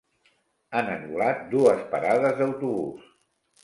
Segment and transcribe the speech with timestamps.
[0.79, 3.19] Han anul·lat dues parades d'autobús.